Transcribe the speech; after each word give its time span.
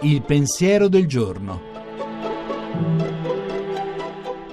Il 0.00 0.22
pensiero 0.22 0.88
del 0.88 1.06
giorno. 1.06 1.60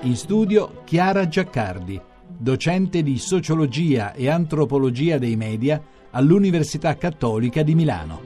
In 0.03 0.15
studio 0.15 0.81
Chiara 0.85 1.27
Giaccardi, 1.27 2.01
docente 2.25 3.03
di 3.03 3.17
sociologia 3.19 4.13
e 4.13 4.29
antropologia 4.29 5.17
dei 5.17 5.35
media 5.35 5.81
all'Università 6.11 6.95
Cattolica 6.95 7.63
di 7.63 7.75
Milano. 7.75 8.21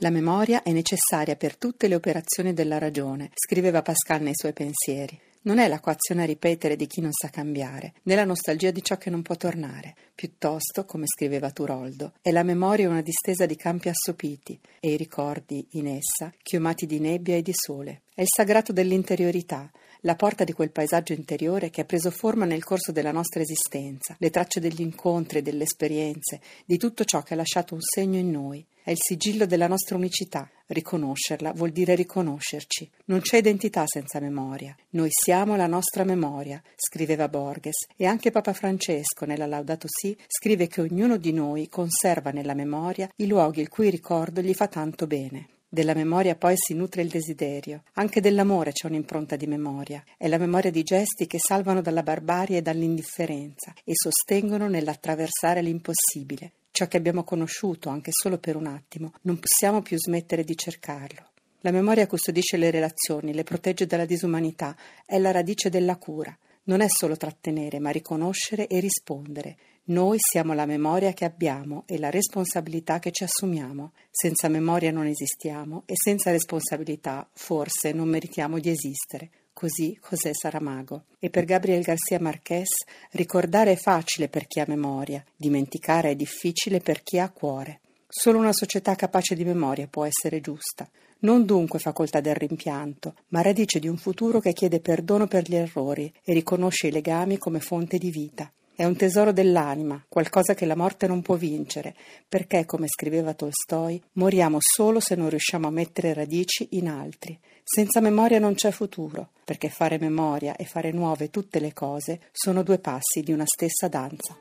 La 0.00 0.10
memoria 0.10 0.62
è 0.62 0.72
necessaria 0.72 1.36
per 1.36 1.56
tutte 1.56 1.88
le 1.88 1.94
operazioni 1.94 2.52
della 2.52 2.78
ragione, 2.78 3.30
scriveva 3.34 3.82
Pascal 3.82 4.20
nei 4.22 4.34
suoi 4.34 4.52
pensieri. 4.52 5.25
Non 5.46 5.60
è 5.60 5.68
l'acquazione 5.68 6.24
a 6.24 6.26
ripetere 6.26 6.74
di 6.74 6.88
chi 6.88 7.00
non 7.00 7.12
sa 7.12 7.28
cambiare, 7.28 7.94
né 8.02 8.16
la 8.16 8.24
nostalgia 8.24 8.72
di 8.72 8.82
ciò 8.82 8.96
che 8.96 9.10
non 9.10 9.22
può 9.22 9.36
tornare. 9.36 9.94
Piuttosto, 10.12 10.84
come 10.84 11.04
scriveva 11.06 11.52
Turoldo, 11.52 12.14
è 12.20 12.32
la 12.32 12.42
memoria 12.42 12.88
una 12.88 13.00
distesa 13.00 13.46
di 13.46 13.54
campi 13.54 13.88
assopiti 13.88 14.58
e 14.80 14.90
i 14.90 14.96
ricordi 14.96 15.64
in 15.74 15.86
essa 15.86 16.32
chiomati 16.42 16.84
di 16.84 16.98
nebbia 16.98 17.36
e 17.36 17.42
di 17.42 17.52
sole. 17.54 18.02
È 18.12 18.22
il 18.22 18.28
sagrato 18.28 18.72
dell'interiorità, 18.72 19.70
la 20.00 20.16
porta 20.16 20.42
di 20.42 20.52
quel 20.52 20.72
paesaggio 20.72 21.12
interiore 21.12 21.70
che 21.70 21.82
ha 21.82 21.84
preso 21.84 22.10
forma 22.10 22.44
nel 22.44 22.64
corso 22.64 22.90
della 22.90 23.12
nostra 23.12 23.40
esistenza, 23.40 24.16
le 24.18 24.30
tracce 24.30 24.58
degli 24.58 24.80
incontri 24.80 25.42
delle 25.42 25.62
esperienze, 25.62 26.40
di 26.64 26.76
tutto 26.76 27.04
ciò 27.04 27.22
che 27.22 27.34
ha 27.34 27.36
lasciato 27.36 27.72
un 27.72 27.82
segno 27.82 28.18
in 28.18 28.32
noi. 28.32 28.66
È 28.86 28.92
il 28.92 28.98
sigillo 29.00 29.46
della 29.46 29.66
nostra 29.66 29.96
unicità. 29.96 30.48
Riconoscerla 30.66 31.52
vuol 31.54 31.72
dire 31.72 31.96
riconoscerci. 31.96 32.88
Non 33.06 33.18
c'è 33.18 33.38
identità 33.38 33.82
senza 33.84 34.20
memoria. 34.20 34.76
Noi 34.90 35.08
siamo 35.10 35.56
la 35.56 35.66
nostra 35.66 36.04
memoria, 36.04 36.62
scriveva 36.76 37.28
Borges, 37.28 37.88
e 37.96 38.06
anche 38.06 38.30
Papa 38.30 38.52
Francesco 38.52 39.24
nella 39.24 39.46
Laudato 39.46 39.88
Si 39.90 40.16
scrive 40.28 40.68
che 40.68 40.82
ognuno 40.82 41.16
di 41.16 41.32
noi 41.32 41.68
conserva 41.68 42.30
nella 42.30 42.54
memoria 42.54 43.10
i 43.16 43.26
luoghi 43.26 43.60
il 43.60 43.68
cui 43.68 43.90
ricordo 43.90 44.40
gli 44.40 44.54
fa 44.54 44.68
tanto 44.68 45.08
bene. 45.08 45.48
Della 45.68 45.94
memoria 45.94 46.36
poi 46.36 46.54
si 46.56 46.72
nutre 46.72 47.02
il 47.02 47.08
desiderio. 47.08 47.82
Anche 47.94 48.20
dell'amore 48.20 48.70
c'è 48.70 48.86
un'impronta 48.86 49.34
di 49.34 49.48
memoria. 49.48 50.04
È 50.16 50.28
la 50.28 50.38
memoria 50.38 50.70
di 50.70 50.84
gesti 50.84 51.26
che 51.26 51.38
salvano 51.40 51.80
dalla 51.80 52.04
barbarie 52.04 52.58
e 52.58 52.62
dall'indifferenza 52.62 53.74
e 53.82 53.94
sostengono 53.96 54.68
nell'attraversare 54.68 55.60
l'impossibile 55.60 56.52
ciò 56.76 56.86
che 56.88 56.98
abbiamo 56.98 57.24
conosciuto 57.24 57.88
anche 57.88 58.10
solo 58.12 58.36
per 58.36 58.54
un 58.54 58.66
attimo, 58.66 59.14
non 59.22 59.38
possiamo 59.38 59.80
più 59.80 59.96
smettere 59.96 60.44
di 60.44 60.54
cercarlo. 60.54 61.30
La 61.60 61.70
memoria 61.70 62.06
custodisce 62.06 62.58
le 62.58 62.70
relazioni, 62.70 63.32
le 63.32 63.44
protegge 63.44 63.86
dalla 63.86 64.04
disumanità, 64.04 64.76
è 65.06 65.18
la 65.18 65.30
radice 65.30 65.70
della 65.70 65.96
cura. 65.96 66.36
Non 66.64 66.82
è 66.82 66.86
solo 66.88 67.16
trattenere, 67.16 67.78
ma 67.78 67.88
riconoscere 67.88 68.66
e 68.66 68.78
rispondere. 68.78 69.56
Noi 69.84 70.18
siamo 70.20 70.52
la 70.52 70.66
memoria 70.66 71.14
che 71.14 71.24
abbiamo 71.24 71.84
e 71.86 71.98
la 71.98 72.10
responsabilità 72.10 72.98
che 72.98 73.10
ci 73.10 73.24
assumiamo. 73.24 73.92
Senza 74.10 74.48
memoria 74.48 74.92
non 74.92 75.06
esistiamo 75.06 75.84
e 75.86 75.94
senza 75.96 76.30
responsabilità 76.30 77.26
forse 77.32 77.92
non 77.92 78.08
meritiamo 78.08 78.58
di 78.58 78.68
esistere. 78.68 79.30
Così 79.58 79.98
José 80.06 80.32
Saramago. 80.34 81.04
E 81.18 81.30
per 81.30 81.46
Gabriel 81.46 81.80
Garcia 81.80 82.20
Marquez 82.20 82.68
ricordare 83.12 83.72
è 83.72 83.76
facile 83.76 84.28
per 84.28 84.46
chi 84.46 84.60
ha 84.60 84.66
memoria, 84.68 85.24
dimenticare 85.34 86.10
è 86.10 86.14
difficile 86.14 86.80
per 86.80 87.02
chi 87.02 87.18
ha 87.18 87.30
cuore. 87.30 87.80
Solo 88.06 88.36
una 88.36 88.52
società 88.52 88.94
capace 88.94 89.34
di 89.34 89.46
memoria 89.46 89.86
può 89.86 90.04
essere 90.04 90.42
giusta. 90.42 90.86
Non 91.20 91.46
dunque 91.46 91.78
facoltà 91.78 92.20
del 92.20 92.34
rimpianto, 92.34 93.14
ma 93.28 93.40
radice 93.40 93.78
di 93.78 93.88
un 93.88 93.96
futuro 93.96 94.40
che 94.40 94.52
chiede 94.52 94.80
perdono 94.80 95.26
per 95.26 95.48
gli 95.48 95.54
errori 95.54 96.12
e 96.22 96.34
riconosce 96.34 96.88
i 96.88 96.92
legami 96.92 97.38
come 97.38 97.60
fonte 97.60 97.96
di 97.96 98.10
vita. 98.10 98.52
È 98.76 98.84
un 98.84 98.94
tesoro 98.94 99.32
dell'anima, 99.32 100.04
qualcosa 100.06 100.52
che 100.52 100.66
la 100.66 100.76
morte 100.76 101.06
non 101.06 101.22
può 101.22 101.36
vincere, 101.36 101.94
perché, 102.28 102.66
come 102.66 102.88
scriveva 102.88 103.32
Tolstoi, 103.32 104.02
moriamo 104.12 104.58
solo 104.60 105.00
se 105.00 105.14
non 105.14 105.30
riusciamo 105.30 105.66
a 105.66 105.70
mettere 105.70 106.12
radici 106.12 106.68
in 106.72 106.90
altri. 106.90 107.40
Senza 107.64 108.02
memoria 108.02 108.38
non 108.38 108.52
c'è 108.52 108.70
futuro, 108.72 109.30
perché 109.46 109.70
fare 109.70 109.98
memoria 109.98 110.56
e 110.56 110.66
fare 110.66 110.92
nuove 110.92 111.30
tutte 111.30 111.58
le 111.58 111.72
cose 111.72 112.20
sono 112.32 112.62
due 112.62 112.78
passi 112.78 113.22
di 113.22 113.32
una 113.32 113.46
stessa 113.46 113.88
danza. 113.88 114.36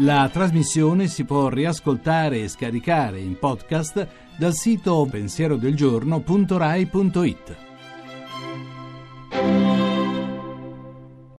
La 0.00 0.28
trasmissione 0.30 1.08
si 1.08 1.24
può 1.24 1.48
riascoltare 1.48 2.42
e 2.42 2.48
scaricare 2.48 3.20
in 3.20 3.38
podcast 3.38 4.06
dal 4.36 4.52
sito 4.52 5.08
pensierodelgiorno.rai.it. 5.10 7.69